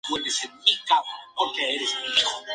Acepta 0.27 0.97
media 1.61 1.87
sombra. 1.87 2.47